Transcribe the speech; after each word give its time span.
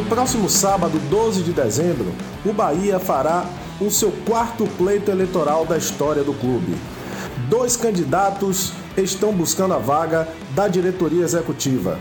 No 0.00 0.06
próximo 0.06 0.48
sábado, 0.48 0.98
12 1.10 1.42
de 1.42 1.52
dezembro, 1.52 2.14
o 2.42 2.54
Bahia 2.54 2.98
fará 2.98 3.44
o 3.78 3.90
seu 3.90 4.10
quarto 4.26 4.66
pleito 4.78 5.10
eleitoral 5.10 5.66
da 5.66 5.76
história 5.76 6.24
do 6.24 6.32
clube. 6.32 6.74
Dois 7.50 7.76
candidatos 7.76 8.72
estão 8.96 9.30
buscando 9.30 9.74
a 9.74 9.78
vaga 9.78 10.26
da 10.54 10.68
diretoria 10.68 11.22
executiva. 11.22 11.98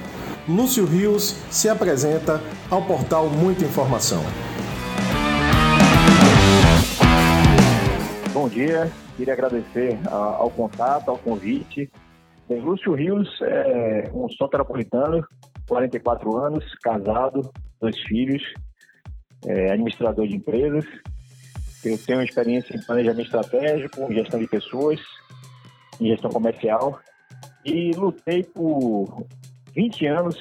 Lúcio 0.48 0.86
Rios 0.86 1.36
se 1.52 1.68
apresenta 1.68 2.42
ao 2.72 2.82
portal 2.84 3.28
Muita 3.28 3.66
Informação. 3.66 4.24
Bom 8.32 8.48
dia, 8.48 8.90
queria 9.18 9.34
agradecer 9.34 10.00
ao 10.10 10.50
contato, 10.50 11.10
ao 11.10 11.18
convite. 11.18 11.92
Bem, 12.48 12.62
Lúcio 12.62 12.94
Rios 12.94 13.28
é 13.42 14.10
um 14.14 14.30
soteropolitano, 14.30 15.22
44 15.70 16.38
anos, 16.38 16.66
casado, 16.82 17.50
dois 17.80 17.98
filhos, 18.02 18.42
é 19.46 19.72
administrador 19.72 20.28
de 20.28 20.36
empresas. 20.36 20.84
Eu 21.86 21.98
tenho 21.98 22.22
experiência 22.24 22.76
em 22.76 22.82
planejamento 22.82 23.28
estratégico, 23.28 24.12
gestão 24.12 24.40
de 24.40 24.48
pessoas, 24.48 25.00
em 26.02 26.08
gestão 26.08 26.32
comercial 26.32 27.00
e 27.64 27.92
lutei 27.92 28.44
por 28.44 29.26
20 29.74 30.06
anos 30.08 30.36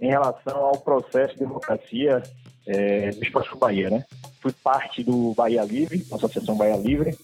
em 0.00 0.08
relação 0.08 0.56
ao 0.56 0.78
processo 0.78 1.34
de 1.34 1.40
democracia 1.40 2.22
é, 2.66 3.10
do 3.10 3.22
Esporte 3.22 3.56
Bahia, 3.56 3.88
né? 3.88 4.04
Fui 4.40 4.52
parte 4.52 5.04
do 5.04 5.32
Bahia 5.34 5.62
Livre, 5.62 6.04
Associação 6.12 6.56
Bahia 6.56 6.76
Livre, 6.76 7.16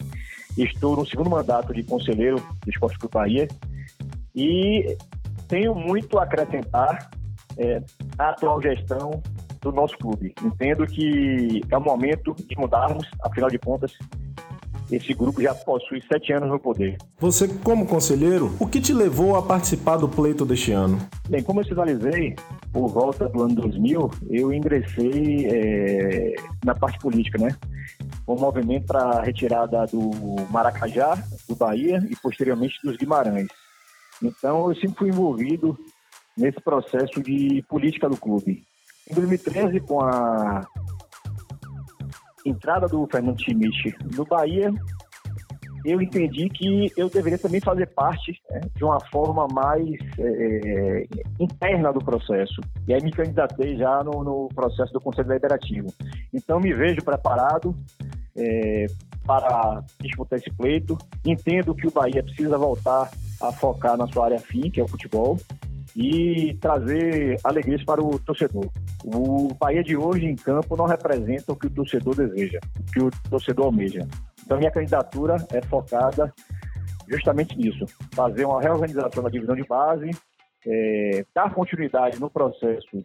estou 0.57 0.97
no 0.97 1.07
segundo 1.07 1.31
mandato 1.31 1.75
de 1.75 1.83
conselheiro 1.83 2.37
do 2.37 2.71
Esporte 2.71 2.99
Clube 2.99 3.15
Bahia 3.15 3.49
e 4.35 4.97
tenho 5.49 5.75
muito 5.75 6.19
a 6.19 6.25
acrescentar 6.25 7.11
é, 7.59 7.83
à 8.19 8.31
atual 8.31 8.61
gestão 8.61 9.23
do 9.61 9.73
nosso 9.73 9.97
clube. 9.99 10.35
Entendo 10.43 10.87
que 10.87 11.63
é 11.69 11.77
o 11.77 11.81
momento 11.81 12.35
de 12.35 12.57
mudarmos, 12.57 13.09
afinal 13.23 13.51
de 13.51 13.59
contas, 13.59 13.93
esse 14.91 15.13
grupo 15.15 15.43
já 15.43 15.53
possui 15.55 16.01
sete 16.03 16.33
anos 16.33 16.49
no 16.49 16.61
poder. 16.61 16.97
Você, 17.19 17.49
como 17.65 17.87
conselheiro, 17.87 18.55
o 18.61 18.67
que 18.67 18.81
te 18.81 18.93
levou 18.93 19.37
a 19.37 19.43
participar 19.43 19.97
do 19.97 20.09
pleito 20.09 20.45
deste 20.45 20.71
ano? 20.71 20.99
Bem, 21.29 21.43
como 21.43 21.61
eu 21.61 21.65
sinalizei, 21.65 22.37
por 22.73 22.89
volta 22.89 23.29
do 23.29 23.43
ano 23.43 23.55
2000, 23.57 24.11
eu 24.31 24.53
ingressei 24.53 25.47
é, 25.47 26.35
na 26.65 26.75
parte 26.75 26.99
política, 27.01 27.39
né? 27.39 27.57
Um 28.29 28.37
movimento 28.37 28.87
para 28.87 29.01
a 29.01 29.23
retirada 29.23 29.87
do 29.87 30.11
Maracajá, 30.51 31.19
do 31.49 31.57
Bahia 31.57 32.05
e 32.09 32.15
posteriormente 32.17 32.79
dos 32.85 32.97
Guimarães. 32.97 33.49
Então, 34.23 34.69
eu 34.69 34.75
sempre 34.77 34.99
fui 34.99 35.09
envolvido 35.09 35.77
nesse 36.37 36.61
processo 36.61 37.23
de 37.23 37.65
política 37.69 38.09
do 38.09 38.17
clube. 38.17 38.65
Em 39.11 39.15
2013, 39.15 39.81
com 39.81 40.01
a 40.03 40.67
entrada 42.45 42.87
do 42.87 43.07
Fernando 43.11 43.41
Schmidt 43.41 43.97
no 44.17 44.25
Bahia, 44.25 44.73
eu 45.85 46.03
entendi 46.03 46.49
que 46.49 46.93
eu 46.97 47.09
deveria 47.09 47.39
também 47.39 47.61
fazer 47.61 47.87
parte 47.87 48.41
né, 48.51 48.61
de 48.75 48.83
uma 48.83 48.99
forma 49.07 49.47
mais 49.47 49.89
é, 50.19 51.07
interna 51.39 51.93
do 51.93 52.01
processo. 52.01 52.61
E 52.89 52.93
aí 52.93 53.01
me 53.01 53.13
candidatei 53.13 53.77
já 53.77 54.03
no, 54.03 54.25
no, 54.25 54.49
processo 54.49 54.93
do 54.93 55.01
Conselho 55.01 55.29
Deliberativo. 55.29 55.87
Então 56.35 56.59
me 56.59 56.73
vejo 56.73 57.05
preparado 57.05 57.73
é, 58.37 58.87
para 59.25 59.85
disputar 60.01 60.41
esse 60.41 60.51
pleito. 60.51 60.99
Entendo 61.25 61.75
que 61.75 61.87
o 61.87 61.93
Bahia 61.93 62.23
precisa 62.23 62.59
voltar 62.59 63.09
a 63.41 63.53
focar 63.53 63.97
na 63.97 64.09
sua 64.09 64.25
área 64.25 64.41
fim, 64.41 64.69
que 64.69 64.81
é 64.81 64.83
o 64.83 64.89
futebol 64.89 65.39
e 65.97 66.55
trazer 66.61 67.39
alegrias 67.43 67.83
para 67.83 68.03
o 68.03 68.19
torcedor. 68.19 68.71
O 69.03 69.55
Bahia 69.55 69.83
de 69.83 69.97
hoje 69.97 70.27
em 70.27 70.37
campo 70.37 70.77
não 70.77 70.85
representa 70.85 71.53
o 71.53 71.57
que 71.57 71.69
o 71.69 71.71
torcedor 71.71 72.15
deseja, 72.15 72.61
o 72.79 72.93
que 72.93 73.01
o 73.01 73.11
torcedor 73.31 73.67
almeja. 73.67 74.07
Então, 74.45 74.59
minha 74.59 74.71
candidatura 74.71 75.37
é 75.51 75.63
focada 75.63 76.33
justamente 77.09 77.57
nisso: 77.57 77.87
fazer 78.15 78.45
uma 78.45 78.61
reorganização 78.61 79.23
da 79.23 79.31
divisão 79.31 79.57
de 79.57 79.65
base, 79.65 80.11
é, 80.67 81.25
dar 81.35 81.55
continuidade 81.55 82.21
no 82.21 82.29
processo 82.29 83.03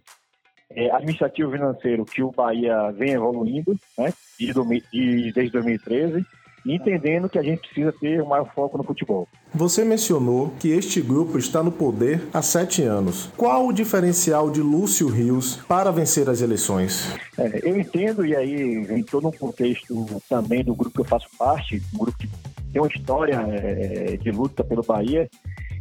é, 0.70 0.92
administrativo 0.92 1.52
financeiro 1.52 2.04
que 2.04 2.22
o 2.22 2.32
Bahia 2.32 2.92
vem 2.92 3.12
evoluindo 3.12 3.74
né, 3.98 4.14
desde 4.38 5.52
2013 5.52 6.26
entendendo 6.66 7.30
que 7.30 7.40
a 7.40 7.44
gente 7.44 7.62
precisa 7.62 7.92
ter 7.94 8.22
um 8.22 8.28
maior 8.28 8.52
foco 8.54 8.78
no 8.78 8.84
futebol. 8.84 9.28
Você 9.54 9.84
mencionou 9.84 10.54
que 10.60 10.70
este 10.70 11.02
grupo 11.02 11.38
está 11.38 11.62
no 11.64 11.72
poder 11.72 12.22
há 12.34 12.42
sete 12.42 12.84
anos. 12.84 13.30
Qual 13.36 13.68
o 13.68 13.74
diferencial 13.74 14.50
de 14.50 14.62
Lúcio 14.62 15.08
Rios 15.08 15.58
para 15.68 15.92
vencer 15.92 16.30
as 16.30 16.42
eleições? 16.42 17.14
É, 17.38 17.62
eu 17.64 17.80
entendo, 17.80 18.26
e 18.26 18.36
aí 18.36 18.84
vem 18.84 19.04
todo 19.04 19.28
um 19.28 19.32
contexto 19.32 20.06
também 20.30 20.64
do 20.64 20.76
grupo 20.76 20.96
que 20.96 21.02
eu 21.02 21.06
faço 21.06 21.28
parte, 21.38 21.82
um 21.94 21.98
grupo 21.98 22.18
que 22.18 22.30
tem 22.72 22.82
uma 22.82 22.88
história 22.88 23.36
é, 23.50 24.18
de 24.18 24.32
luta 24.32 24.64
pelo 24.64 24.84
Bahia, 24.84 25.30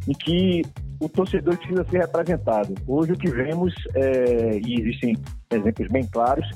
em 0.09 0.13
que 0.13 0.63
o 0.99 1.09
torcedor 1.09 1.57
precisa 1.57 1.85
ser 1.85 1.99
representado. 1.99 2.75
Hoje 2.87 3.13
o 3.13 3.17
que 3.17 3.31
vemos, 3.31 3.75
é, 3.95 4.61
e 4.65 4.81
existem 4.81 5.17
exemplos 5.51 5.89
bem 5.89 6.07
claros, 6.07 6.47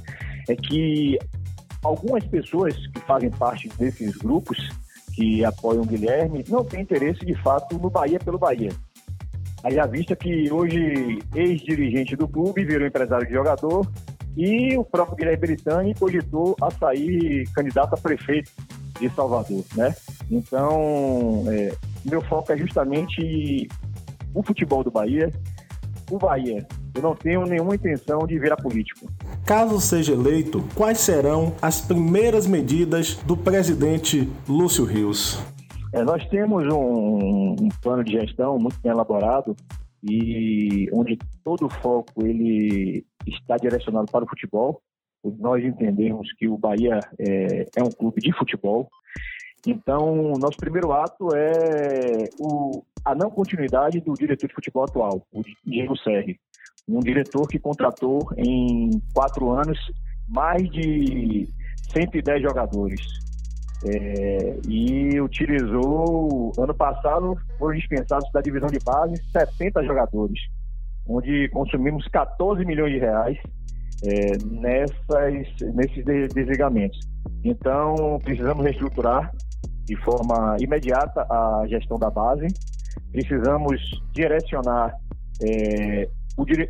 é 0.48 0.54
que 0.54 1.18
algumas 1.84 2.24
pessoas 2.24 2.74
que 2.88 3.00
fazem 3.00 3.30
parte 3.30 3.68
desses 3.78 4.16
grupos 4.16 4.58
que 5.14 5.44
apoiam 5.44 5.82
o 5.82 5.86
Guilherme 5.86 6.44
não 6.48 6.64
têm 6.64 6.80
interesse 6.80 7.24
de 7.24 7.34
fato 7.42 7.78
no 7.78 7.90
Bahia 7.90 8.18
pelo 8.18 8.38
Bahia. 8.38 8.70
Aí 9.62 9.78
à 9.78 9.86
vista 9.86 10.16
que 10.16 10.50
hoje 10.50 11.20
ex-dirigente 11.34 12.16
do 12.16 12.26
clube 12.26 12.64
virou 12.64 12.86
empresário 12.86 13.26
de 13.26 13.32
jogador 13.32 13.88
e 14.36 14.76
o 14.76 14.84
próprio 14.84 15.16
Guilherme 15.16 15.40
Britani 15.40 15.94
cogitou 15.94 16.56
a 16.60 16.70
sair 16.70 17.48
candidato 17.54 17.94
a 17.94 17.96
prefeito 17.96 18.50
de 18.98 19.08
Salvador, 19.10 19.64
né? 19.76 19.94
Então, 20.30 21.44
é, 21.48 21.72
meu 22.04 22.20
foco 22.22 22.52
é 22.52 22.56
justamente 22.56 23.68
o 24.34 24.42
futebol 24.42 24.82
do 24.82 24.90
Bahia, 24.90 25.30
o 26.10 26.18
Bahia. 26.18 26.66
Eu 26.94 27.02
não 27.02 27.14
tenho 27.14 27.44
nenhuma 27.46 27.74
intenção 27.74 28.26
de 28.26 28.38
virar 28.38 28.56
político. 28.56 29.08
Caso 29.46 29.78
seja 29.78 30.14
eleito, 30.14 30.64
quais 30.74 31.00
serão 31.00 31.54
as 31.60 31.78
primeiras 31.78 32.46
medidas 32.46 33.16
do 33.24 33.36
presidente 33.36 34.26
Lúcio 34.48 34.86
Rios? 34.86 35.38
É, 35.92 36.02
nós 36.02 36.26
temos 36.30 36.64
um, 36.72 37.54
um, 37.60 37.68
plano 37.82 38.02
de 38.02 38.12
gestão 38.12 38.58
muito 38.58 38.80
bem 38.80 38.90
elaborado 38.90 39.54
e 40.02 40.88
onde 40.94 41.18
todo 41.44 41.66
o 41.66 41.70
foco 41.70 42.26
ele 42.26 43.04
está 43.26 43.58
direcionado 43.58 44.10
para 44.10 44.24
o 44.24 44.28
futebol. 44.28 44.80
Nós 45.38 45.62
entendemos 45.62 46.32
que 46.38 46.48
o 46.48 46.56
Bahia 46.56 46.98
é, 47.18 47.66
é 47.76 47.82
um 47.82 47.90
clube 47.90 48.22
de 48.22 48.32
futebol. 48.32 48.88
Então, 49.66 50.34
nosso 50.38 50.56
primeiro 50.58 50.92
ato 50.92 51.28
é 51.34 52.28
o, 52.38 52.82
a 53.04 53.14
não 53.14 53.30
continuidade 53.30 54.00
do 54.00 54.14
diretor 54.14 54.46
de 54.46 54.54
futebol 54.54 54.84
atual, 54.84 55.26
o 55.32 55.42
Diego 55.64 55.96
Serri 55.96 56.38
um 56.88 57.00
diretor 57.00 57.46
que 57.48 57.58
contratou 57.58 58.20
em 58.36 58.90
quatro 59.14 59.50
anos 59.50 59.78
mais 60.28 60.62
de 60.70 61.48
110 61.92 62.42
jogadores. 62.42 63.00
É, 63.86 64.56
e 64.66 65.20
utilizou, 65.20 66.52
ano 66.58 66.74
passado, 66.74 67.36
foram 67.58 67.76
dispensados 67.76 68.30
da 68.32 68.40
divisão 68.40 68.68
de 68.70 68.78
base 68.82 69.22
70 69.30 69.84
jogadores, 69.84 70.40
onde 71.06 71.48
consumimos 71.50 72.06
14 72.08 72.64
milhões 72.64 72.92
de 72.92 72.98
reais 72.98 73.36
é, 74.02 74.38
nessas, 74.42 75.74
nesses 75.74 76.02
desligamentos. 76.32 76.98
Então, 77.44 78.18
precisamos 78.24 78.64
reestruturar 78.64 79.30
de 79.84 79.96
forma 79.96 80.56
imediata 80.60 81.26
a 81.30 81.64
gestão 81.66 81.98
da 81.98 82.10
base, 82.10 82.46
precisamos 83.12 83.80
direcionar 84.12 84.94
é, 85.42 86.08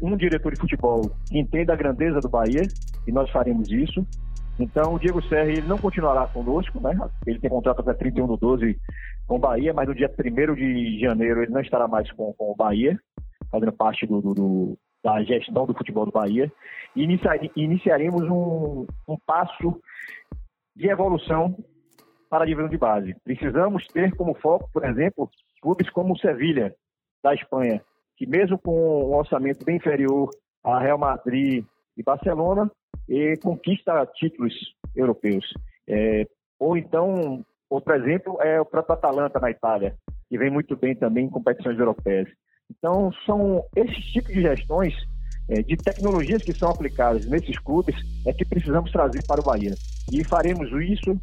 um 0.03 0.17
diretor 0.17 0.53
de 0.53 0.61
futebol 0.61 1.11
que 1.27 1.39
entenda 1.39 1.73
a 1.73 1.77
grandeza 1.77 2.21
do 2.21 2.29
Bahia, 2.29 2.63
e 3.07 3.13
nós 3.13 3.31
faremos 3.31 3.71
isso. 3.71 4.07
Então, 4.59 4.95
o 4.95 4.99
Diego 4.99 5.23
Serra 5.23 5.51
ele 5.51 5.67
não 5.67 5.79
continuará 5.79 6.27
conosco, 6.29 6.81
né? 6.81 6.97
Ele 7.27 7.41
tem 7.41 7.51
contrato 7.51 7.81
até 7.81 7.93
31 7.93 8.35
de 8.35 8.41
12 8.41 8.79
com 9.27 9.37
o 9.37 9.39
Bahia, 9.39 9.73
mas 9.75 9.89
no 9.89 9.95
dia 9.95 10.09
1 10.09 10.55
de 10.55 11.01
janeiro 11.01 11.43
ele 11.43 11.53
não 11.53 11.61
estará 11.61 11.89
mais 11.89 12.11
com, 12.13 12.33
com 12.35 12.53
o 12.53 12.57
Bahia, 12.57 12.99
fazendo 13.51 13.73
parte 13.73 14.07
do, 14.07 14.21
do, 14.21 14.35
do, 14.35 14.79
da 15.03 15.23
gestão 15.25 15.67
do 15.67 15.75
futebol 15.75 16.05
do 16.07 16.13
Bahia. 16.13 16.53
E 16.95 17.03
iniciar, 17.03 17.37
iniciaremos 17.57 18.23
um, 18.23 18.87
um 19.09 19.17
passo 19.27 19.81
de 20.77 20.89
evolução 20.89 21.57
para 22.35 22.43
a 22.43 22.47
divisão 22.49 22.69
de 22.69 22.77
base. 22.77 23.15
Precisamos 23.23 23.87
ter 23.87 24.13
como 24.17 24.35
foco, 24.35 24.69
por 24.73 24.85
exemplo, 24.85 25.31
clubes 25.63 25.89
como 25.91 26.15
o 26.15 26.19
Sevilha, 26.19 26.75
da 27.23 27.33
Espanha, 27.33 27.81
que 28.17 28.27
mesmo 28.27 28.59
com 28.59 28.73
um 28.73 29.15
orçamento 29.15 29.65
bem 29.65 29.77
inferior 29.77 30.29
a 30.65 30.81
Real 30.81 30.99
Madrid 30.99 31.65
e 31.97 32.03
Barcelona, 32.03 32.69
e 33.09 33.37
conquista 33.37 34.05
títulos 34.15 34.53
europeus. 34.97 35.45
É, 35.87 36.27
ou 36.59 36.77
então, 36.77 37.45
outro 37.71 37.95
exemplo 37.95 38.43
é 38.43 38.61
o 38.61 38.65
próprio 38.65 38.95
Atalanta 38.95 39.39
na 39.39 39.53
Itália, 39.53 39.95
que 40.29 40.37
vem 40.37 40.51
muito 40.51 40.77
bem 40.77 40.97
também 40.97 41.27
em 41.27 41.31
competições 41.31 41.79
europeias. 41.79 42.29
Então, 42.69 43.13
são 43.25 43.65
esses 43.77 44.07
tipos 44.07 44.35
de 44.35 44.43
gestões 44.43 44.93
é, 45.49 45.63
de 45.63 45.77
tecnologias 45.77 46.43
que 46.43 46.53
são 46.53 46.69
aplicadas 46.69 47.27
nesses 47.27 47.57
clubes 47.61 47.95
é 48.27 48.33
que 48.33 48.45
precisamos 48.45 48.91
trazer 48.91 49.23
para 49.25 49.41
o 49.41 49.45
Bahia. 49.45 49.75
E 50.13 50.25
faremos 50.25 50.69
isso 50.83 51.17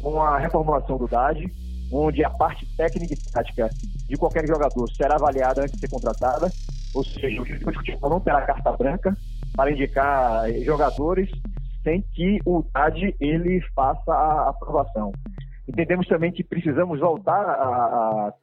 com 0.00 0.22
a 0.22 0.38
reformulação 0.38 0.96
do 0.96 1.06
DAD, 1.06 1.52
onde 1.92 2.24
a 2.24 2.30
parte 2.30 2.66
técnica 2.76 3.14
e 3.14 3.32
tática 3.32 3.68
de 4.08 4.16
qualquer 4.16 4.46
jogador 4.46 4.88
será 4.90 5.16
avaliada 5.16 5.62
antes 5.62 5.74
de 5.74 5.80
ser 5.80 5.90
contratada, 5.90 6.48
ou 6.94 7.04
seja, 7.04 7.40
o 7.40 7.44
de 7.44 7.58
futebol 7.58 8.10
não 8.10 8.20
terá 8.20 8.42
carta 8.42 8.72
branca 8.72 9.16
para 9.54 9.70
indicar 9.70 10.50
jogadores 10.64 11.30
sem 11.82 12.02
que 12.14 12.38
o 12.44 12.62
DAD 12.74 13.14
ele 13.20 13.60
faça 13.74 14.12
a 14.12 14.50
aprovação. 14.50 15.12
Entendemos 15.68 16.06
também 16.06 16.32
que 16.32 16.42
precisamos 16.42 17.00
voltar 17.00 17.44
a, 17.44 17.52
a 17.52 18.34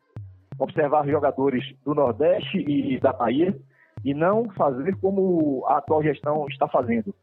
observar 0.59 1.07
jogadores 1.07 1.63
do 1.83 1.93
Nordeste 1.93 2.57
e 2.57 2.99
da 2.99 3.11
Bahia 3.11 3.55
e 4.03 4.13
não 4.13 4.49
fazer 4.51 4.95
como 4.97 5.65
a 5.67 5.77
atual 5.77 6.03
gestão 6.03 6.45
está 6.47 6.67
fazendo. 6.67 7.13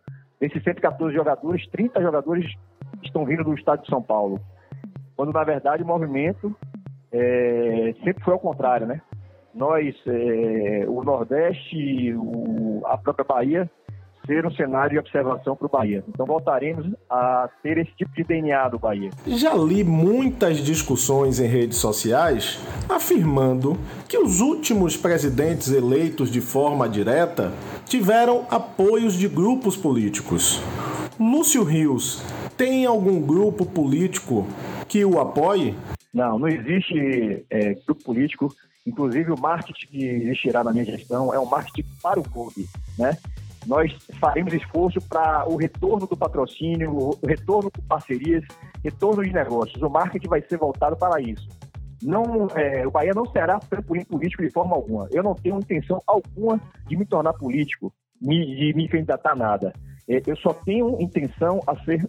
Desses 0.41 0.63
114 0.65 1.15
jogadores, 1.15 1.67
30 1.69 2.03
jogadores 2.03 2.53
estão 3.07 3.25
vindo 3.25 3.45
do 3.45 3.55
estado 3.55 3.83
de 3.83 3.89
São 3.89 4.03
Paulo. 4.03 4.41
Quando, 5.17 5.33
na 5.33 5.45
verdade, 5.45 5.83
o 5.83 5.87
movimento 5.87 6.55
é, 7.13 7.95
sempre 8.03 8.25
foi 8.25 8.33
ao 8.33 8.41
contrário, 8.41 8.87
né? 8.87 9.01
Nós, 9.55 9.95
é, 10.07 10.85
o 10.89 11.03
Nordeste, 11.05 12.15
o, 12.15 12.83
a 12.87 12.97
própria 12.97 13.25
Bahia, 13.25 13.71
ser 14.27 14.47
um 14.47 14.51
cenário 14.53 14.93
de 14.93 14.99
observação 14.99 15.57
para 15.57 15.67
o 15.67 15.71
Bahia. 15.71 16.05
Então 16.09 16.25
voltaremos 16.25 16.87
a 17.11 17.49
ter 17.63 17.79
esse 17.79 17.91
tipo 17.97 18.15
de 18.15 18.25
DNA 18.25 18.69
do 18.69 18.79
Bahia. 18.79 19.11
Já 19.27 19.55
li 19.55 19.83
muitas 19.83 20.59
discussões 20.59 21.41
em 21.41 21.47
redes 21.47 21.79
sociais 21.79 22.61
afirmando 22.89 23.77
que 24.09 24.17
os 24.17 24.41
últimos 24.41 24.97
presidentes 24.97 25.73
eleitos 25.73 26.31
de 26.31 26.41
forma 26.41 26.89
direta 26.89 27.53
tiveram 27.85 28.47
apoios 28.51 29.15
de 29.15 29.29
grupos 29.29 29.77
políticos. 29.77 30.63
Lúcio 31.19 31.63
Rios 31.63 32.23
tem 32.63 32.87
algum 32.87 33.21
grupo 33.21 33.67
político 33.67 34.47
que 34.87 35.05
o 35.05 35.19
apoie? 35.19 35.75
Não, 36.15 36.39
não 36.39 36.47
existe 36.47 37.45
é, 37.51 37.75
grupo 37.75 38.05
político. 38.05 38.55
Inclusive, 38.87 39.33
o 39.33 39.41
marketing 39.41 39.87
que 39.89 40.05
existirá 40.05 40.63
na 40.63 40.73
minha 40.73 40.85
gestão 40.85 41.35
é 41.35 41.41
um 41.41 41.45
marketing 41.45 41.85
para 42.01 42.21
o 42.21 42.23
clube, 42.23 42.69
né? 42.97 43.19
Nós 43.67 43.93
faremos 44.21 44.53
esforço 44.53 45.01
para 45.09 45.45
o 45.49 45.57
retorno 45.57 46.07
do 46.07 46.17
patrocínio, 46.17 46.97
o 46.97 47.27
retorno 47.27 47.69
de 47.75 47.83
parcerias, 47.83 48.45
retorno 48.85 49.25
de 49.25 49.33
negócios. 49.33 49.83
O 49.83 49.91
marketing 49.91 50.29
vai 50.29 50.43
ser 50.43 50.57
voltado 50.57 50.97
para 50.97 51.21
isso. 51.21 51.49
Não, 52.01 52.47
é, 52.55 52.87
o 52.87 52.93
Bahia 52.93 53.13
não 53.13 53.27
será 53.27 53.59
trampolim 53.59 54.05
político 54.05 54.45
de 54.45 54.51
forma 54.51 54.77
alguma. 54.77 55.09
Eu 55.11 55.25
não 55.25 55.35
tenho 55.35 55.59
intenção 55.59 56.01
alguma 56.07 56.61
de 56.87 56.97
me 56.97 57.05
tornar 57.05 57.33
político, 57.33 57.93
de 58.21 58.73
me 58.77 58.89
candidatar 58.89 59.33
a 59.33 59.37
nada. 59.37 59.73
É, 60.09 60.23
eu 60.27 60.37
só 60.37 60.53
tenho 60.53 61.01
intenção 61.01 61.61
a 61.67 61.77
ser 61.85 62.09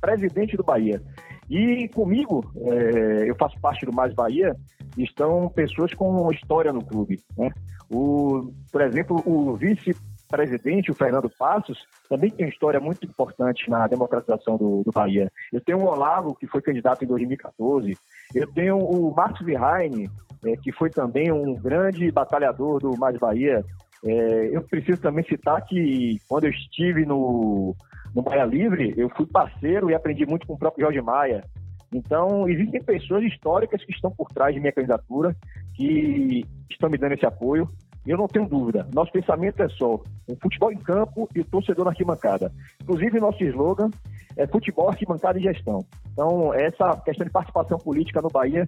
presidente 0.00 0.56
do 0.56 0.64
Bahia. 0.64 1.02
E 1.48 1.88
comigo, 1.88 2.48
é, 2.56 3.28
eu 3.28 3.34
faço 3.36 3.60
parte 3.60 3.84
do 3.84 3.92
Mais 3.92 4.14
Bahia, 4.14 4.54
estão 4.96 5.48
pessoas 5.48 5.92
com 5.94 6.30
história 6.32 6.72
no 6.72 6.84
clube. 6.84 7.20
Né? 7.36 7.50
O, 7.90 8.52
por 8.70 8.82
exemplo, 8.82 9.20
o 9.26 9.56
vice 9.56 9.94
presidente, 10.28 10.92
o 10.92 10.94
Fernando 10.94 11.28
Passos, 11.36 11.76
também 12.08 12.30
tem 12.30 12.46
uma 12.46 12.52
história 12.52 12.78
muito 12.78 13.04
importante 13.04 13.68
na 13.68 13.88
democratização 13.88 14.56
do, 14.56 14.82
do 14.84 14.92
Bahia. 14.92 15.30
Eu 15.52 15.60
tenho 15.60 15.78
o 15.78 15.86
Olavo, 15.86 16.36
que 16.36 16.46
foi 16.46 16.62
candidato 16.62 17.04
em 17.04 17.08
2014. 17.08 17.96
Eu 18.32 18.46
tenho 18.52 18.78
o 18.78 19.12
Marcos 19.12 19.44
Virraine, 19.44 20.08
é, 20.44 20.56
que 20.56 20.70
foi 20.70 20.88
também 20.88 21.32
um 21.32 21.54
grande 21.54 22.10
batalhador 22.12 22.78
do 22.78 22.96
Mais 22.96 23.18
Bahia. 23.18 23.64
É, 24.04 24.56
eu 24.56 24.62
preciso 24.62 25.00
também 25.00 25.24
citar 25.24 25.60
que 25.66 26.18
quando 26.28 26.44
eu 26.44 26.50
estive 26.50 27.04
no, 27.04 27.74
no 28.14 28.22
Bahia 28.22 28.44
Livre, 28.44 28.94
eu 28.96 29.08
fui 29.10 29.26
parceiro 29.26 29.90
e 29.90 29.94
aprendi 29.94 30.26
muito 30.26 30.46
com 30.46 30.54
o 30.54 30.58
próprio 30.58 30.84
Jorge 30.84 31.00
Maia. 31.00 31.44
Então, 31.92 32.48
existem 32.48 32.82
pessoas 32.82 33.24
históricas 33.24 33.84
que 33.84 33.92
estão 33.92 34.10
por 34.10 34.28
trás 34.28 34.54
de 34.54 34.60
minha 34.60 34.72
candidatura, 34.72 35.34
que 35.74 36.44
estão 36.70 36.88
me 36.88 36.98
dando 36.98 37.12
esse 37.12 37.26
apoio. 37.26 37.68
Eu 38.06 38.16
não 38.16 38.28
tenho 38.28 38.48
dúvida. 38.48 38.88
Nosso 38.94 39.12
pensamento 39.12 39.62
é 39.62 39.68
só 39.68 39.94
o 39.94 40.36
futebol 40.40 40.72
em 40.72 40.78
campo 40.78 41.28
e 41.34 41.40
o 41.40 41.44
torcedor 41.44 41.84
na 41.84 41.90
arquibancada. 41.90 42.52
Inclusive, 42.82 43.20
nosso 43.20 43.42
slogan 43.44 43.90
é 44.36 44.46
futebol, 44.46 44.88
arquibancada 44.88 45.38
e 45.38 45.42
gestão. 45.42 45.84
Então, 46.12 46.54
essa 46.54 46.96
questão 47.04 47.26
de 47.26 47.32
participação 47.32 47.78
política 47.78 48.22
no 48.22 48.28
Bahia 48.28 48.66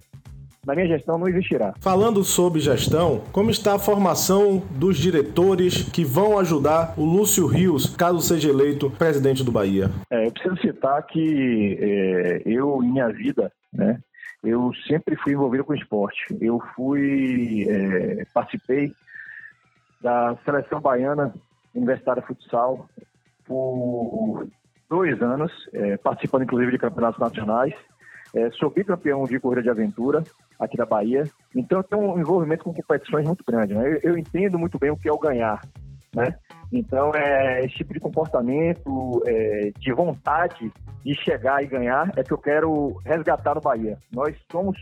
na 0.65 0.73
minha 0.73 0.87
gestão 0.87 1.17
não 1.17 1.27
existirá. 1.27 1.73
Falando 1.79 2.23
sobre 2.23 2.59
gestão, 2.59 3.23
como 3.31 3.51
está 3.51 3.75
a 3.75 3.79
formação 3.79 4.63
dos 4.71 4.97
diretores 4.97 5.83
que 5.89 6.03
vão 6.05 6.39
ajudar 6.39 6.93
o 6.97 7.03
Lúcio 7.03 7.45
Rios, 7.45 7.95
caso 7.95 8.21
seja 8.21 8.49
eleito 8.49 8.89
presidente 8.89 9.43
do 9.43 9.51
Bahia? 9.51 9.89
É, 10.09 10.27
eu 10.27 10.31
preciso 10.31 10.57
citar 10.57 11.03
que 11.03 11.77
é, 11.79 12.41
eu, 12.45 12.81
em 12.81 12.91
minha 12.91 13.09
vida, 13.09 13.51
né, 13.71 13.99
eu 14.43 14.71
sempre 14.87 15.15
fui 15.15 15.33
envolvido 15.33 15.63
com 15.63 15.73
esporte. 15.73 16.37
Eu 16.41 16.61
fui, 16.75 17.65
é, 17.69 18.25
participei 18.33 18.93
da 20.01 20.35
seleção 20.43 20.81
baiana 20.81 21.33
universitária 21.73 22.21
futsal 22.21 22.87
por 23.45 24.47
dois 24.89 25.21
anos, 25.21 25.51
é, 25.73 25.97
participando 25.97 26.43
inclusive 26.43 26.71
de 26.71 26.77
campeonatos 26.77 27.19
nacionais. 27.19 27.73
É, 28.33 28.49
sou 28.51 28.69
bicampeão 28.69 29.25
de 29.25 29.39
corrida 29.39 29.61
de 29.61 29.69
aventura 29.69 30.23
aqui 30.59 30.77
da 30.77 30.85
Bahia, 30.85 31.23
então 31.55 31.83
tenho 31.83 32.01
um 32.01 32.19
envolvimento 32.19 32.63
com 32.63 32.73
competições 32.73 33.25
muito 33.25 33.43
grande. 33.45 33.73
Né? 33.73 33.97
Eu, 34.03 34.11
eu, 34.11 34.17
entendo 34.17 34.57
muito 34.57 34.77
bem 34.77 34.91
o 34.91 34.97
que 34.97 35.09
é 35.09 35.11
o 35.11 35.19
ganhar, 35.19 35.61
né? 36.15 36.35
Então, 36.71 37.11
é, 37.13 37.63
esse 37.63 37.75
tipo 37.75 37.93
de 37.93 37.99
comportamento, 37.99 39.21
é, 39.27 39.71
de 39.77 39.93
vontade 39.93 40.71
de 41.05 41.13
chegar 41.23 41.63
e 41.63 41.67
ganhar, 41.67 42.11
é 42.17 42.23
que 42.23 42.33
eu 42.33 42.37
quero 42.37 42.99
resgatar 43.05 43.53
no 43.53 43.61
Bahia. 43.61 43.97
Nós 44.11 44.35
somos 44.51 44.75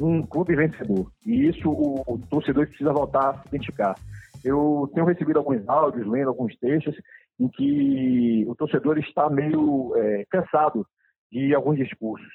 um 0.00 0.22
clube 0.22 0.56
vencedor 0.56 1.10
e 1.24 1.48
isso 1.48 1.68
o, 1.68 2.02
o 2.06 2.18
torcedor 2.30 2.66
precisa 2.66 2.92
voltar 2.92 3.30
a 3.30 3.42
se 3.42 3.48
identificar. 3.48 3.94
Eu 4.42 4.90
tenho 4.94 5.06
recebido 5.06 5.38
alguns 5.38 5.66
áudios, 5.68 6.06
lendo 6.06 6.28
alguns 6.28 6.56
textos, 6.56 6.94
em 7.38 7.48
que 7.48 8.44
o 8.46 8.54
torcedor 8.54 8.98
está 8.98 9.28
meio 9.28 9.94
é, 9.96 10.24
cansado 10.30 10.86
de 11.30 11.54
alguns 11.54 11.76
discursos. 11.76 12.32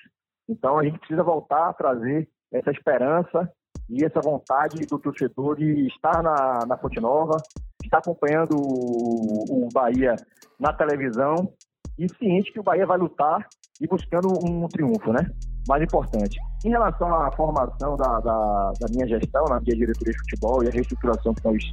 Então 0.47 0.77
a 0.77 0.83
gente 0.83 0.99
precisa 0.99 1.23
voltar 1.23 1.69
a 1.69 1.73
trazer 1.73 2.27
essa 2.51 2.71
esperança 2.71 3.51
e 3.89 4.03
essa 4.03 4.21
vontade 4.21 4.85
do 4.85 4.99
torcedor 4.99 5.55
de 5.57 5.87
estar 5.87 6.21
na, 6.21 6.65
na 6.67 6.77
Fonte 6.77 6.99
Nova, 6.99 7.37
estar 7.83 7.97
acompanhando 7.99 8.55
o, 8.55 9.65
o 9.65 9.69
Bahia 9.73 10.15
na 10.59 10.73
televisão 10.73 11.51
e 11.97 12.07
ciente 12.15 12.51
que 12.51 12.59
o 12.59 12.63
Bahia 12.63 12.85
vai 12.85 12.97
lutar 12.97 13.47
e 13.81 13.87
buscando 13.87 14.27
um 14.45 14.67
triunfo, 14.67 15.11
né? 15.11 15.29
Mais 15.67 15.83
importante. 15.83 16.37
Em 16.65 16.69
relação 16.69 17.13
à 17.13 17.31
formação 17.31 17.95
da, 17.95 18.19
da, 18.19 18.73
da 18.79 18.87
minha 18.91 19.07
gestão, 19.07 19.43
na 19.45 19.59
minha 19.59 19.75
diretoria 19.75 20.13
de 20.13 20.19
futebol 20.19 20.63
e 20.63 20.67
a 20.67 20.71
reestruturação 20.71 21.33
que 21.33 21.45
nós 21.45 21.63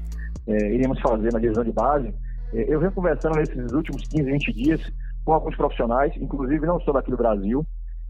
é, 0.46 0.74
iremos 0.74 1.00
fazer 1.00 1.32
na 1.32 1.38
divisão 1.38 1.64
de 1.64 1.72
base, 1.72 2.14
é, 2.52 2.72
eu 2.72 2.78
venho 2.78 2.92
conversando 2.92 3.36
nesses 3.36 3.72
últimos 3.72 4.02
15, 4.08 4.22
20 4.30 4.52
dias 4.52 4.92
com 5.24 5.32
alguns 5.32 5.56
profissionais, 5.56 6.12
inclusive 6.16 6.64
não 6.66 6.80
só 6.80 6.92
daqui 6.92 7.10
do 7.10 7.16
Brasil, 7.16 7.66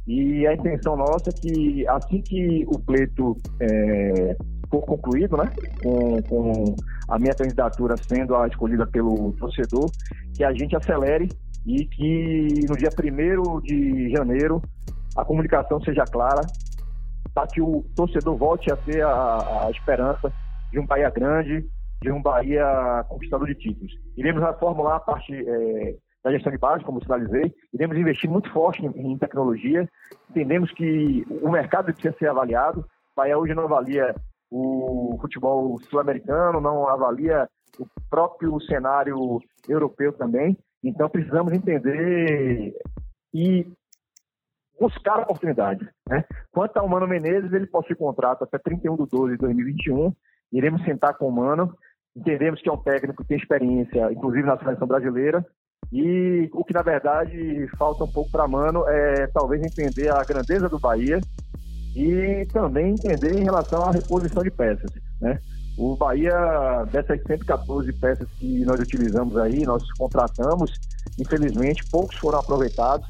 e 0.06 0.46
a 0.46 0.54
intenção 0.54 0.96
nossa 0.96 1.30
é 1.30 1.32
que 1.32 1.88
assim 1.88 2.22
que 2.22 2.64
o 2.68 2.78
pleito 2.78 3.36
é, 3.60 4.36
for 4.70 4.82
concluído, 4.82 5.36
né, 5.36 5.50
com, 5.82 6.22
com 6.22 6.76
a 7.08 7.18
minha 7.18 7.34
candidatura 7.34 7.96
sendo 7.96 8.36
a 8.36 8.46
escolhida 8.46 8.86
pelo 8.86 9.32
torcedor, 9.32 9.90
que 10.34 10.44
a 10.44 10.52
gente 10.52 10.76
acelere 10.76 11.28
e 11.66 11.84
que 11.86 12.66
no 12.68 12.76
dia 12.76 12.90
1 12.90 13.60
de 13.62 14.10
janeiro 14.10 14.62
a 15.16 15.24
comunicação 15.24 15.80
seja 15.80 16.04
clara 16.04 16.42
para 17.34 17.46
que 17.48 17.60
o 17.60 17.84
torcedor 17.94 18.36
volte 18.36 18.72
a 18.72 18.76
ter 18.76 19.02
a, 19.02 19.66
a 19.66 19.70
esperança 19.70 20.32
de 20.70 20.78
um 20.78 20.86
Bahia 20.86 21.10
grande, 21.10 21.66
de 22.00 22.10
um 22.12 22.22
Bahia 22.22 23.04
conquistador 23.08 23.46
de 23.48 23.54
títulos. 23.56 23.92
Iremos 24.16 24.42
reformular 24.42 24.96
a 24.96 25.00
parte 25.00 25.34
é, 25.34 25.96
da 26.26 26.32
gestão 26.32 26.50
de 26.50 26.58
base, 26.58 26.82
como 26.82 27.00
sinalizei, 27.00 27.54
iremos 27.72 27.96
investir 27.96 28.28
muito 28.28 28.50
forte 28.50 28.84
em, 28.84 29.12
em, 29.12 29.16
tecnologia, 29.16 29.88
entendemos 30.28 30.72
que 30.72 31.24
o 31.40 31.48
mercado 31.48 31.92
precisa 31.92 32.16
ser 32.18 32.28
avaliado, 32.28 32.80
o 32.80 32.84
Bahia 33.16 33.38
hoje 33.38 33.54
não 33.54 33.62
avalia 33.62 34.12
o 34.50 35.16
futebol 35.20 35.78
sul-americano, 35.82 36.60
não 36.60 36.88
avalia 36.88 37.48
o 37.78 37.86
próprio 38.10 38.60
cenário 38.62 39.38
europeu 39.68 40.12
também, 40.14 40.58
então 40.82 41.08
precisamos 41.08 41.52
entender 41.52 42.74
e 43.32 43.64
buscar 44.80 45.20
oportunidades. 45.20 45.88
Né? 46.08 46.24
Quanto 46.50 46.76
ao 46.78 46.88
Mano 46.88 47.06
Menezes, 47.06 47.52
ele 47.52 47.68
possui 47.68 47.94
contrato 47.94 48.42
até 48.42 48.58
31 48.58 48.96
de 48.96 49.06
12 49.06 49.32
de 49.34 49.38
2021, 49.38 50.12
iremos 50.52 50.82
sentar 50.82 51.16
com 51.16 51.28
o 51.28 51.32
Mano, 51.32 51.72
entendemos 52.16 52.60
que 52.60 52.68
é 52.68 52.72
um 52.72 52.82
técnico 52.82 53.22
que 53.22 53.28
tem 53.28 53.36
experiência, 53.36 54.10
inclusive 54.10 54.44
na 54.44 54.58
seleção 54.58 54.88
brasileira, 54.88 55.46
e 55.92 56.48
o 56.52 56.64
que 56.64 56.74
na 56.74 56.82
verdade 56.82 57.68
falta 57.78 58.04
um 58.04 58.10
pouco 58.10 58.30
para 58.30 58.48
Mano 58.48 58.84
é 58.88 59.26
talvez 59.28 59.62
entender 59.62 60.08
a 60.12 60.22
grandeza 60.24 60.68
do 60.68 60.78
Bahia 60.78 61.20
e 61.94 62.46
também 62.52 62.90
entender 62.90 63.38
em 63.38 63.44
relação 63.44 63.82
à 63.82 63.90
reposição 63.90 64.42
de 64.42 64.50
peças. 64.50 64.90
Né? 65.20 65.38
O 65.78 65.96
Bahia, 65.96 66.84
dessas 66.90 67.22
114 67.22 67.92
peças 67.94 68.28
que 68.38 68.64
nós 68.64 68.80
utilizamos 68.80 69.36
aí, 69.36 69.62
nós 69.64 69.82
contratamos, 69.92 70.72
infelizmente, 71.18 71.84
poucos 71.90 72.16
foram 72.16 72.38
aproveitados, 72.38 73.06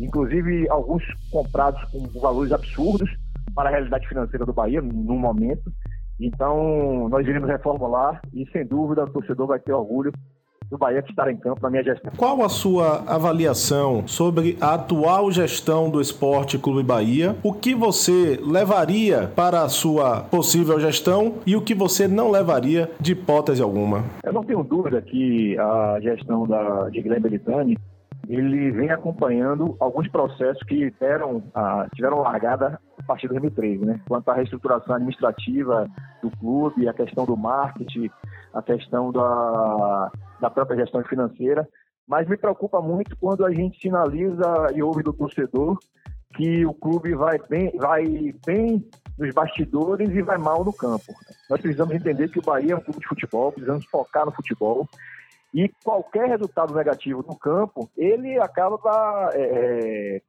inclusive 0.00 0.68
alguns 0.70 1.02
comprados 1.30 1.82
com 1.90 2.06
valores 2.20 2.52
absurdos 2.52 3.10
para 3.54 3.68
a 3.68 3.72
realidade 3.72 4.06
financeira 4.08 4.46
do 4.46 4.52
Bahia 4.52 4.80
no 4.80 5.16
momento. 5.16 5.72
Então, 6.20 7.08
nós 7.08 7.26
iremos 7.26 7.48
reformular 7.48 8.20
e, 8.32 8.48
sem 8.50 8.66
dúvida, 8.66 9.04
o 9.04 9.10
torcedor 9.10 9.46
vai 9.48 9.58
ter 9.60 9.72
orgulho 9.72 10.12
do 10.70 10.76
Bahia 10.76 11.02
que 11.02 11.10
estará 11.10 11.32
em 11.32 11.36
campo 11.36 11.60
na 11.62 11.70
minha 11.70 11.82
gestão. 11.82 12.12
Qual 12.16 12.42
a 12.42 12.48
sua 12.48 13.04
avaliação 13.06 14.06
sobre 14.06 14.56
a 14.60 14.74
atual 14.74 15.30
gestão 15.30 15.90
do 15.90 16.00
Esporte 16.00 16.58
Clube 16.58 16.82
Bahia? 16.82 17.36
O 17.42 17.52
que 17.52 17.74
você 17.74 18.38
levaria 18.42 19.30
para 19.34 19.62
a 19.62 19.68
sua 19.68 20.20
possível 20.20 20.78
gestão 20.78 21.36
e 21.46 21.56
o 21.56 21.62
que 21.62 21.74
você 21.74 22.06
não 22.06 22.30
levaria 22.30 22.90
de 23.00 23.12
hipótese 23.12 23.62
alguma? 23.62 24.04
Eu 24.22 24.32
não 24.32 24.44
tenho 24.44 24.62
dúvida 24.62 25.00
que 25.00 25.58
a 25.58 25.98
gestão 26.00 26.46
da, 26.46 26.88
de 26.90 27.00
Guilherme 27.00 27.28
Belitani 27.28 27.78
ele 28.28 28.70
vem 28.70 28.90
acompanhando 28.90 29.74
alguns 29.80 30.06
processos 30.08 30.62
que 30.64 30.92
deram, 31.00 31.42
ah, 31.54 31.86
tiveram 31.94 32.20
largada 32.20 32.78
a 32.98 33.02
partir 33.02 33.22
de 33.22 33.28
2013, 33.28 33.86
né? 33.86 34.00
Quanto 34.06 34.28
à 34.28 34.34
reestruturação 34.34 34.94
administrativa 34.94 35.88
do 36.22 36.30
clube, 36.32 36.86
a 36.86 36.92
questão 36.92 37.24
do 37.24 37.36
marketing, 37.36 38.10
a 38.52 38.60
questão 38.60 39.10
da, 39.10 40.10
da 40.40 40.50
própria 40.50 40.78
gestão 40.78 41.02
financeira. 41.04 41.68
Mas 42.06 42.28
me 42.28 42.36
preocupa 42.36 42.80
muito 42.80 43.16
quando 43.16 43.44
a 43.44 43.52
gente 43.52 43.80
sinaliza 43.80 44.72
e 44.74 44.82
ouve 44.82 45.02
do 45.02 45.12
torcedor 45.12 45.78
que 46.34 46.64
o 46.64 46.74
clube 46.74 47.14
vai 47.14 47.38
bem, 47.48 47.72
vai 47.76 48.34
bem 48.46 48.86
nos 49.18 49.34
bastidores 49.34 50.10
e 50.10 50.22
vai 50.22 50.38
mal 50.38 50.64
no 50.64 50.72
campo. 50.72 51.14
Nós 51.50 51.60
precisamos 51.60 51.94
entender 51.94 52.28
que 52.28 52.38
o 52.38 52.42
Bahia 52.42 52.72
é 52.72 52.76
um 52.76 52.80
clube 52.80 53.00
de 53.00 53.08
futebol, 53.08 53.52
precisamos 53.52 53.84
focar 53.86 54.24
no 54.24 54.32
futebol 54.32 54.86
e 55.52 55.68
qualquer 55.82 56.28
resultado 56.28 56.74
negativo 56.74 57.24
no 57.26 57.36
campo, 57.36 57.90
ele 57.96 58.38
acaba 58.38 59.30
é, 59.32 60.20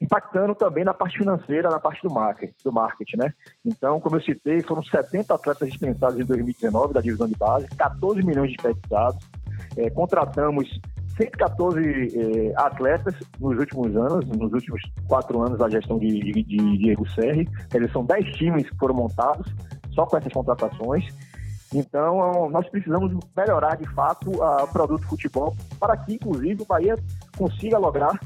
impactando 0.00 0.54
também 0.54 0.84
na 0.84 0.92
parte 0.92 1.18
financeira, 1.18 1.70
na 1.70 1.80
parte 1.80 2.02
do 2.02 2.12
marketing, 2.12 2.54
do 2.62 2.72
marketing, 2.72 3.16
né? 3.16 3.34
Então, 3.64 4.00
como 4.00 4.16
eu 4.16 4.22
citei, 4.22 4.62
foram 4.62 4.82
70 4.82 5.34
atletas 5.34 5.68
dispensados 5.68 6.18
em 6.18 6.24
2019 6.24 6.92
da 6.92 7.00
divisão 7.00 7.26
de 7.26 7.36
base, 7.36 7.66
14 7.76 8.22
milhões 8.22 8.50
de 8.50 8.56
desperdiçados, 8.56 9.24
é, 9.76 9.88
contratamos 9.90 10.68
114 11.16 11.80
é, 11.80 12.52
atletas 12.56 13.14
nos 13.40 13.58
últimos 13.58 13.96
anos, 13.96 14.26
nos 14.26 14.52
últimos 14.52 14.82
quatro 15.08 15.40
anos 15.40 15.58
da 15.58 15.68
gestão 15.70 15.98
de, 15.98 16.08
de, 16.08 16.42
de 16.42 16.78
Diego 16.78 17.08
Serri, 17.10 17.48
eles 17.72 17.90
são 17.90 18.04
10 18.04 18.36
times 18.36 18.68
que 18.68 18.76
foram 18.76 18.94
montados 18.94 19.50
só 19.94 20.04
com 20.04 20.18
essas 20.18 20.32
contratações, 20.32 21.06
então, 21.74 22.48
nós 22.50 22.68
precisamos 22.68 23.12
melhorar 23.36 23.76
de 23.76 23.86
fato 23.92 24.30
o 24.30 24.68
produto 24.68 25.06
futebol 25.06 25.54
para 25.80 25.96
que, 25.96 26.14
inclusive, 26.14 26.62
o 26.62 26.66
Bahia 26.66 26.96
consiga 27.36 27.76
lograr 27.76 28.18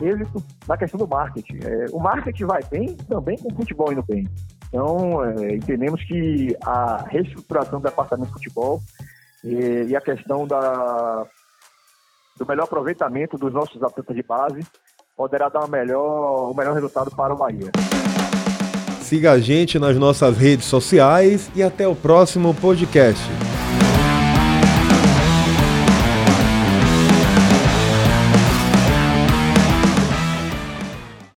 êxito 0.00 0.42
na 0.66 0.76
questão 0.76 0.98
do 0.98 1.06
marketing. 1.06 1.58
É, 1.64 1.86
o 1.92 1.98
marketing 1.98 2.44
vai 2.44 2.62
bem 2.70 2.96
também 3.08 3.38
com 3.38 3.52
o 3.52 3.56
futebol 3.56 3.92
indo 3.92 4.02
bem. 4.02 4.26
Então, 4.68 5.24
é, 5.24 5.54
entendemos 5.54 6.02
que 6.04 6.56
a 6.64 7.04
reestruturação 7.08 7.80
do 7.80 7.84
departamento 7.88 8.28
de 8.28 8.34
futebol 8.34 8.80
e, 9.44 9.86
e 9.88 9.96
a 9.96 10.00
questão 10.00 10.46
da, 10.46 11.26
do 12.36 12.46
melhor 12.46 12.64
aproveitamento 12.64 13.36
dos 13.36 13.52
nossos 13.52 13.82
atletas 13.82 14.16
de 14.16 14.22
base 14.22 14.60
poderá 15.16 15.48
dar 15.48 15.68
melhor, 15.68 16.50
o 16.50 16.54
melhor 16.54 16.74
resultado 16.74 17.10
para 17.10 17.32
o 17.32 17.36
Bahia. 17.36 17.70
Siga 19.00 19.32
a 19.32 19.38
gente 19.38 19.78
nas 19.78 19.96
nossas 19.96 20.36
redes 20.36 20.64
sociais 20.64 21.50
e 21.54 21.62
até 21.62 21.86
o 21.86 21.94
próximo 21.94 22.54
podcast. 22.54 23.22